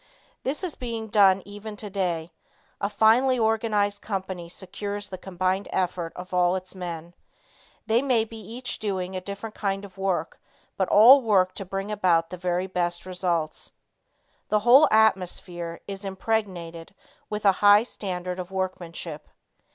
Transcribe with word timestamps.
This 0.41 0.63
is 0.63 0.73
being 0.73 1.09
done 1.09 1.43
even 1.45 1.75
today. 1.75 2.31
A 2.81 2.89
finely 2.89 3.37
organized 3.37 4.01
company 4.01 4.49
secures 4.49 5.07
the 5.09 5.17
combined 5.19 5.67
effort 5.71 6.11
of 6.15 6.33
all 6.33 6.55
its 6.55 6.73
men. 6.73 7.13
They 7.85 8.01
may 8.01 8.23
be 8.23 8.39
each 8.41 8.79
doing 8.79 9.15
a 9.15 9.21
different 9.21 9.53
kind 9.53 9.85
of 9.85 9.99
work, 9.99 10.41
but 10.75 10.87
all 10.89 11.21
work 11.21 11.53
to 11.53 11.65
bring 11.65 11.91
about 11.91 12.31
the 12.31 12.37
very 12.37 12.65
best 12.65 13.05
results. 13.05 13.73
The 14.49 14.61
whole 14.61 14.87
atmosphere 14.89 15.81
is 15.87 16.03
impregnated 16.03 16.95
with 17.29 17.45
a 17.45 17.51
high 17.61 17.83
standard 17.83 18.39
of 18.39 18.49
workmanship. 18.49 19.27